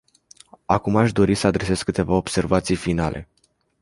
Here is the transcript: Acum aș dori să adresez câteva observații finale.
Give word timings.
Acum 0.65 0.95
aș 0.95 1.11
dori 1.11 1.35
să 1.35 1.47
adresez 1.47 1.81
câteva 1.83 2.13
observații 2.13 2.75
finale. 2.75 3.27